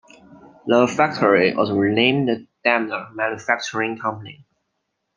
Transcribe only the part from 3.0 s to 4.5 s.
Manufacturing Company.